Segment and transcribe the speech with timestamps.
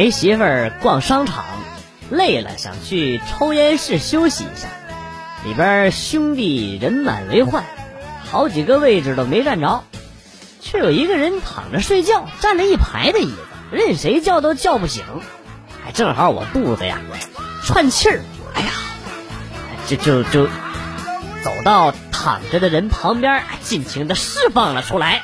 [0.00, 1.44] 陪媳妇儿逛商场，
[2.08, 4.68] 累了想去抽烟室休息一下。
[5.44, 7.64] 里边兄弟人满为患，
[8.24, 9.84] 好几个位置都没占着，
[10.62, 13.36] 却有一个人躺着睡觉，占了一排的椅子，
[13.72, 15.04] 任谁叫都叫不醒。
[15.86, 16.96] 哎，正好我肚子呀
[17.66, 18.20] 串气儿，
[18.54, 18.70] 哎呀，
[19.86, 20.46] 就就就
[21.44, 25.20] 走到躺着的人旁边，尽情的释放了出来。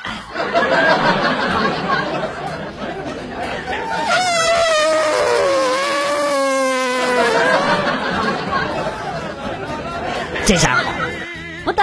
[10.48, 10.92] 这下好，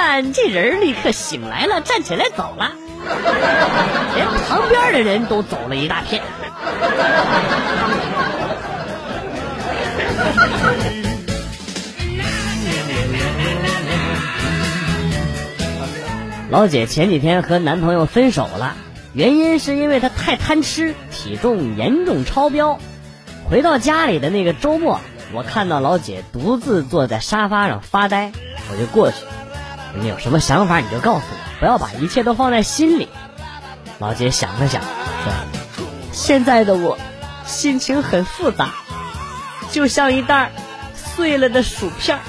[0.06, 2.74] 但这人立刻醒来了，站起来走了，
[4.16, 6.22] 连旁边的人都走了一大片。
[16.52, 18.76] 老姐前几天和男朋友分手了，
[19.14, 22.78] 原因是因为她太贪吃，体重严重超标。
[23.50, 25.00] 回到家里的那个周末，
[25.32, 28.34] 我看到老姐独自坐在沙发上发呆。
[28.70, 29.18] 我就过去，
[29.96, 33.10] 你有什么想法你就告诉我，不要把一切都放在心里。
[34.00, 35.32] 老姐想了想，说
[36.12, 36.98] ：“现在的我
[37.46, 38.74] 心情很复杂，
[39.72, 40.52] 就像一袋
[40.96, 42.18] 碎了的薯片。”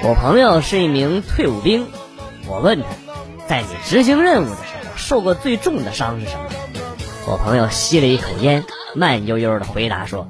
[0.00, 1.86] 我朋友是一名退伍兵，
[2.46, 2.86] 我问他，
[3.48, 6.44] 在你执行任务的时候受过最重的伤是什么？
[7.26, 10.28] 我朋友吸了一口烟，慢悠悠的回答说：“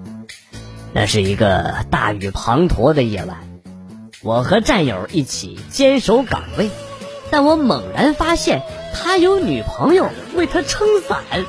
[0.93, 3.39] 那是一个大雨滂沱的夜晚，
[4.23, 6.71] 我和战友一起坚守岗位，
[7.31, 8.63] 但我猛然发现
[8.95, 11.23] 他有女朋友为他撑伞。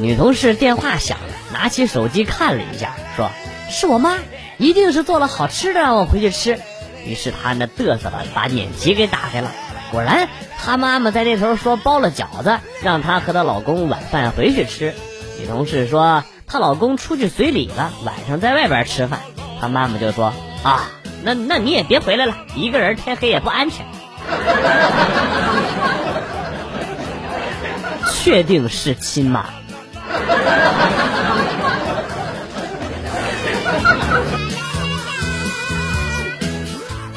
[0.00, 3.30] 女同事电话响了，拿起手机看了一下，说
[3.68, 4.18] ：“是我妈。”
[4.58, 6.58] 一定是做了好吃的让我回去吃，
[7.08, 9.50] 于是他那嘚瑟了，把免提给打开了。
[9.90, 10.28] 果然，
[10.62, 14.94] 他妈妈在那头说包了饺子，让她和她老公晚饭回去吃。
[15.40, 19.20] 女同事说她老公出去随礼了，晚上在外边吃饭。
[19.58, 20.90] 她妈妈就说啊，
[21.22, 23.86] 那那你也别回来了，一个人天黑也不安全。
[28.12, 29.46] 确定是亲妈。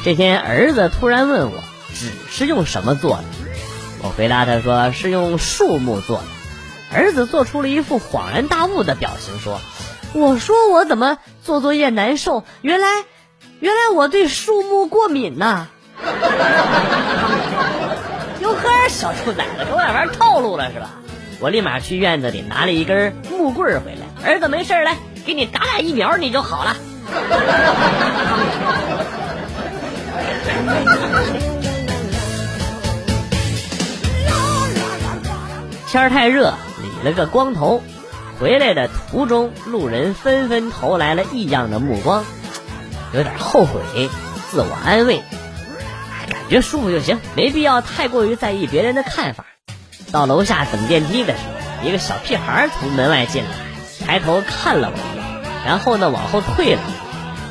[0.04, 1.58] 这天，儿子突然问我
[1.94, 3.24] 纸是用什么做的？
[4.02, 6.24] 我回答他说是用树木做的。
[6.96, 9.60] 儿子做出了一副恍然大悟的表情，说
[10.12, 12.44] ：“我说我怎么做作业难受？
[12.62, 12.86] 原来，
[13.60, 15.68] 原来我对树木过敏呐！”
[18.42, 20.90] 哟呵，小兔崽子，给我俩玩套路了是吧？
[21.38, 24.30] 我立马去院子里拿了一根木棍回来。
[24.30, 26.76] 儿子没事来，给你打打疫苗，你就好了。
[35.88, 37.82] 天儿太热，理了个光头。
[38.40, 42.24] 回来的途中，路人纷纷投来了异样的目光，
[43.12, 44.08] 有点后悔，
[44.50, 45.22] 自我安慰，
[46.28, 49.44] 感觉舒服就行，没必要太过于在意别人的看法。
[50.10, 53.50] 到楼下等电梯的时候，一个小屁孩从门外进来，
[54.04, 55.24] 抬头看了我一眼，
[55.66, 56.80] 然后呢往后退了，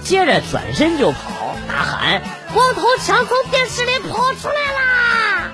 [0.03, 2.40] 接着转身就跑，大喊。
[2.53, 5.53] 光头强从电视里跑出来啦！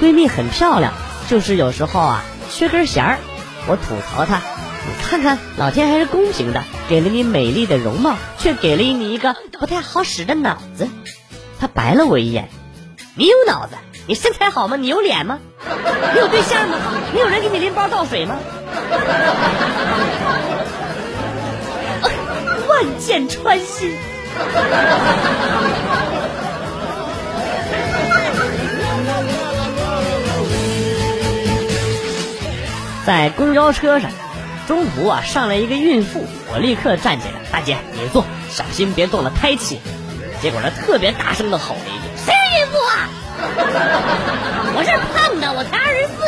[0.00, 0.92] 闺蜜很漂亮，
[1.28, 3.18] 就是有时候啊缺根弦儿。
[3.66, 4.40] 我吐槽她，
[4.86, 10.88] 你看看老天还是公平的，给了你美丽的容貌，却给了你一个不太好使的脑子。
[11.58, 12.50] 她白了我一眼，
[13.14, 13.76] 你有脑子？
[14.08, 14.76] 你身材好吗？
[14.76, 15.38] 你有脸吗？
[16.14, 16.78] 你有对象吗？
[17.12, 18.38] 你有人给你拎包倒水吗？
[22.66, 23.94] 万箭穿心。
[33.04, 34.10] 在公交车上，
[34.66, 39.80] 中途啊上来一个孕妇，我立刻站起来，大姐你坐，小心别动了胎气。
[40.40, 43.10] 结果他特别大声的吼了一句：“谁孕妇啊？”
[44.74, 46.18] 我是胖的，我才二十四，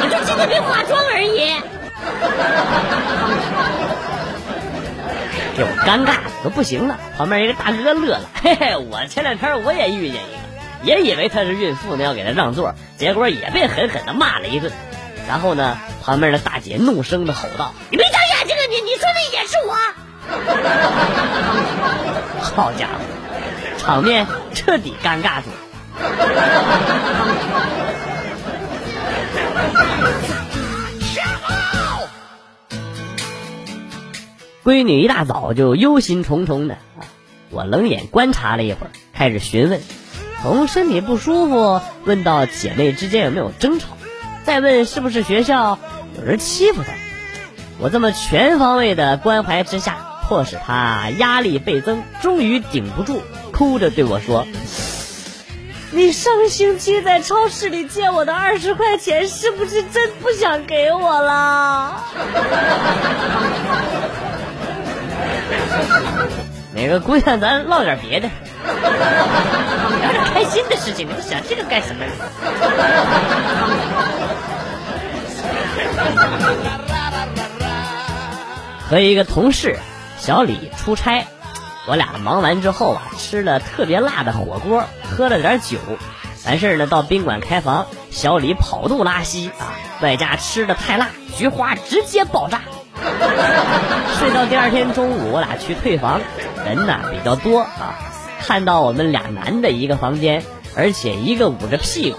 [0.00, 1.56] 我就今天没化妆而已。
[5.56, 10.42] 给我尴尬的都不行了，旁边一个大哥乐了，嘿嘿，我前两天我也遇见一个，
[10.82, 14.72] 也以为她是孕妇呢，要给她让座，结果也被狠狠的骂了一顿。
[15.28, 18.80] 然后呢，旁边的大姐怒声的吼道：“你没长眼睛啊你！
[18.80, 19.76] 你说的也是我。”
[22.56, 22.92] 好家伙！
[23.78, 25.67] 场面彻底尴尬住了。
[34.64, 37.08] 闺女一大早就忧心忡忡的啊，
[37.50, 39.80] 我冷眼观察了一会儿，开始询问，
[40.42, 43.86] 从身体不舒服问到姐妹之间有没有争吵，
[44.44, 45.78] 再问是不是学校
[46.18, 46.92] 有人欺负她。
[47.80, 53.22] 我这么全方位的关怀之下，迫使她压力倍增，终于顶不住，
[53.52, 54.46] 哭着对我说
[55.90, 62.04] ：“你上星期在超市里借我的二十块钱，是不是真不想给我了？”
[66.74, 68.28] 哪个姑娘，咱唠点别的，
[68.64, 71.08] 聊点开心的事情。
[71.08, 72.04] 你们想这个干什么？
[78.88, 79.76] 和一个同事
[80.18, 81.26] 小李出差，
[81.88, 85.78] 我俩忙完之后啊，吃了特别辣的火锅，喝了点酒，
[86.44, 92.60] 完事儿呢到宾馆开房，小李跑肚拉稀啊，外加吃的太辣，菊花直接爆炸。
[94.18, 96.20] 睡到第二天中午，我俩去退房，
[96.66, 97.96] 人呢比较多啊。
[98.38, 100.44] 看到我们俩男的一个房间，
[100.76, 102.18] 而且一个捂着屁股，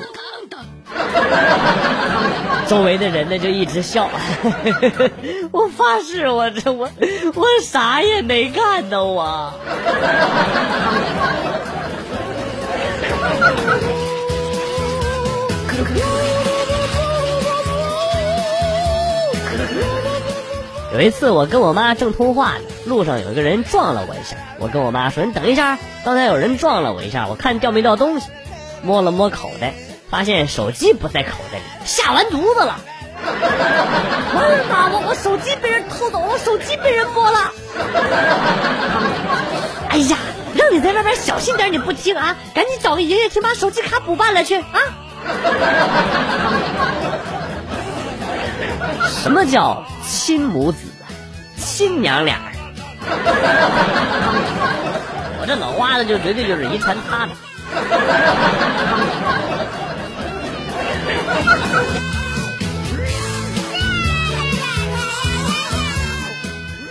[2.70, 4.08] 周围的人呢就一直笑。
[5.52, 6.88] 我发誓，我这我
[7.34, 9.52] 我啥也没干呢，我。
[20.94, 24.38] 有一次，我跟我妈正通话呢，路上有一个人撞了我一下。
[24.60, 28.30] 我跟我妈说：“你等一下，刚才有人撞了我一下，我看掉没掉东西。”
[28.84, 29.74] 摸了摸口袋，
[30.10, 32.80] 发现手机不在口袋里，下完犊子了！
[33.22, 34.88] 我的妈！
[34.92, 37.52] 我我手机被人偷走，我手机被人摸了！
[39.90, 40.18] 哎呀，
[40.56, 42.36] 让你在外边小心点，你不听啊！
[42.56, 44.80] 赶紧找个爷爷去把手机卡补办了去啊！
[49.08, 51.06] 什么叫亲母子啊？
[51.58, 52.40] 亲娘俩。
[55.42, 57.32] 我这脑瓜子就绝对就是遗传他的。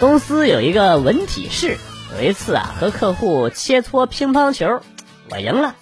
[0.00, 1.76] 公司有一个文体室，
[2.16, 4.80] 有一次啊，和客户切磋乒乓球，
[5.28, 5.74] 我赢了，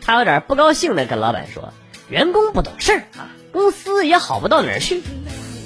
[0.00, 1.72] 他有点不高兴的跟老板说
[2.08, 5.02] ：“员工不懂事啊，公司也好不到哪儿去。”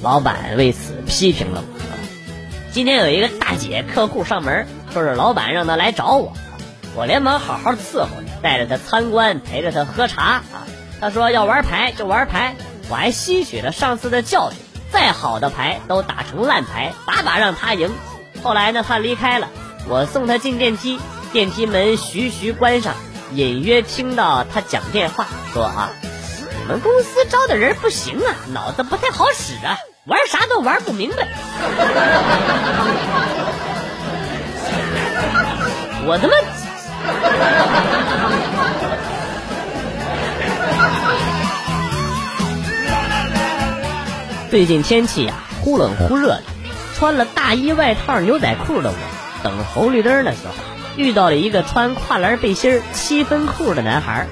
[0.02, 1.78] 老板为此批评了我。
[2.72, 6.32] 今天有一个大姐客户上门，说是老板让她来找我，
[6.96, 10.66] 我连忙好好伺候着，带着她参观，陪着她喝茶啊。
[10.98, 12.54] 她说要玩牌就玩牌，
[12.88, 14.58] 我还吸取了上次的教训，
[14.90, 17.92] 再好的牌都打成烂牌，把把让他赢。
[18.42, 19.48] 后来呢，他离开了，
[19.86, 20.98] 我送他进电梯，
[21.32, 22.94] 电梯门徐徐关上，
[23.32, 25.90] 隐约听到他讲电话说啊。
[26.60, 31.28] 你们公司招的人不行啊，脑子不太好使啊，玩啥都玩不明白。
[36.06, 36.34] 我他妈！
[44.50, 46.42] 最近天气呀，忽冷忽热的，
[46.94, 48.96] 穿了大衣外套牛仔裤的我，
[49.42, 50.54] 等红绿灯的时候，
[50.96, 54.26] 遇到了一个穿跨栏背心七分裤的男孩。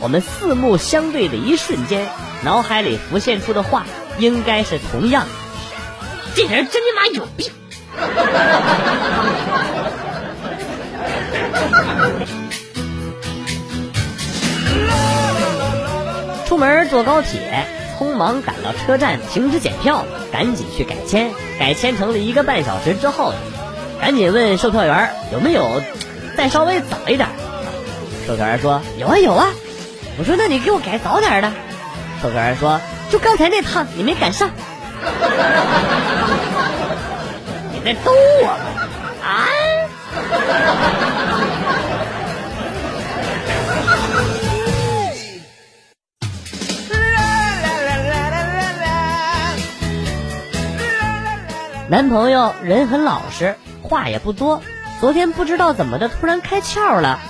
[0.00, 2.06] 我们四目相对的一瞬间，
[2.44, 3.86] 脑海里浮现出的话
[4.18, 5.24] 应该是同样。
[6.34, 7.50] 这人真他妈有病！
[16.46, 17.66] 出门坐高铁，
[18.04, 21.32] 匆忙赶到车站停止检票，赶紧去改签。
[21.58, 23.32] 改签成了一个半小时之后，
[24.00, 25.80] 赶紧问售票员有没有
[26.36, 27.28] 再稍微早一点。
[28.26, 29.48] 售票员说有啊有啊。
[30.18, 31.50] 我说：“那你给我改早点的。”
[32.22, 32.80] 售票员说
[33.10, 34.50] ：“就刚才那趟你没赶上。
[37.72, 38.48] ”你在逗我
[39.24, 39.48] 啊？
[51.86, 54.62] 男朋友人很老实，话也不多。
[55.00, 57.20] 昨天不知道怎么的，突然开窍了，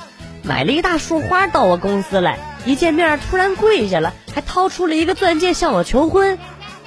[0.45, 2.39] 买了一大束花到我公司来。
[2.65, 6.39] 一见面突然跪下了，还掏出了一个钻戒向我求婚，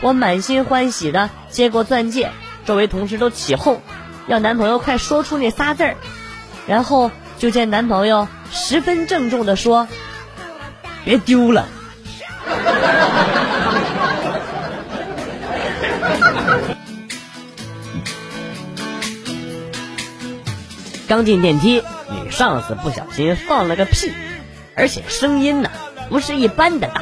[0.01, 2.31] 我满心欢喜的接过钻戒，
[2.65, 3.81] 周围同事都起哄，
[4.27, 5.95] 要男朋友快说出那仨字儿，
[6.67, 9.89] 然后就见男朋友十分郑重的说
[11.03, 11.67] ：“别丢了。”
[21.07, 24.11] 刚进电梯，女上司不小心放了个屁，
[24.75, 25.71] 而且声音呢
[26.09, 27.01] 不是一般的大。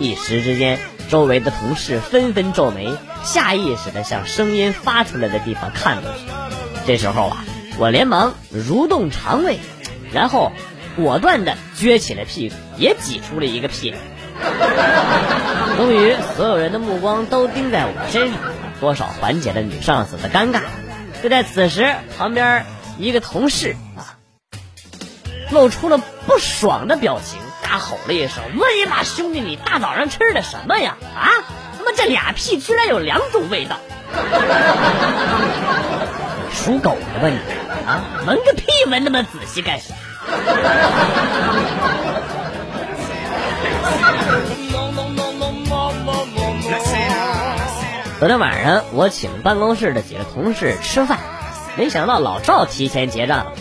[0.00, 0.78] 一时之间，
[1.10, 6.20] 周围的同事纷纷皱眉，下意识的向声音发出来的地方看过去。
[6.86, 7.44] 这时候啊，
[7.78, 9.58] 我连忙蠕动肠胃，
[10.10, 10.50] 然后
[10.96, 13.94] 果断的撅起了屁股，也挤出了一个屁。
[15.76, 18.38] 终于，所有人的目光都盯在我身上，
[18.80, 20.60] 多少缓解了女上司的尴尬。
[21.22, 22.66] 就在此时，旁边
[22.98, 24.16] 一个同事啊，
[25.50, 27.38] 露出了不爽的表情。
[27.62, 30.96] 大吼了一声：“我妈兄弟，你大早上吃的什么呀？
[31.16, 31.42] 啊，
[31.76, 33.78] 他妈这俩屁居然有两种味道！
[36.52, 37.38] 属狗的吧你？
[37.86, 39.94] 啊，闻个屁闻那么仔细干啥？”
[48.20, 51.18] 昨天晚上我请办公室的几个同事吃饭，
[51.76, 53.52] 没想到老赵提前结账，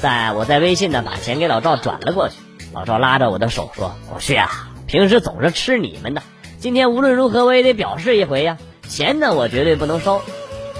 [0.00, 2.34] 在我在微信呢把钱给老赵转了过去。
[2.74, 4.50] 老赵拉着我的手说：“我去啊，
[4.86, 6.22] 平时总是吃你们的，
[6.60, 8.58] 今天无论如何我也得表示一回呀。
[8.86, 10.20] 钱呢，我绝对不能收。”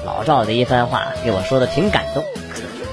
[0.04, 2.22] 老赵的一番话给我说的挺感动，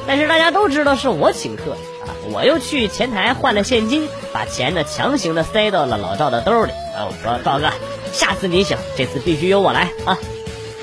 [0.07, 6.71] 但是大家都知道是我请客啊，我又去前台换了现金，把钱呢强行的塞到了老赵的兜里。
[6.71, 7.69] 啊，我说赵哥，
[8.13, 10.17] 下次你请，这次必须由我来啊。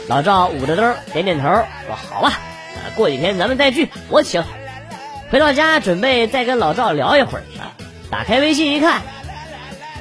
[0.08, 0.82] 老赵捂着兜
[1.14, 2.38] 点点头说：“好吧，
[2.96, 4.42] 过几天咱们再聚，我请。”
[5.30, 7.76] 回到家准备再跟老赵聊一会儿啊。
[8.10, 9.02] 打开微信一看，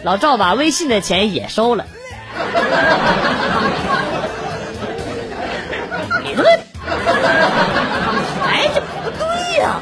[0.03, 1.86] 老赵把微信的钱也收了。
[6.24, 6.50] 你他妈，
[8.48, 9.27] 哎，这不对
[9.60, 9.82] 呀！